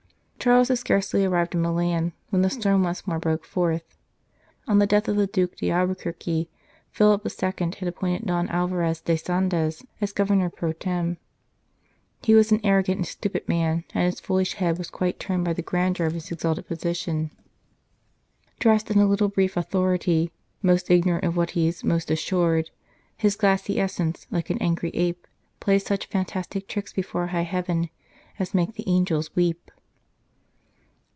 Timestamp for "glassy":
23.35-23.79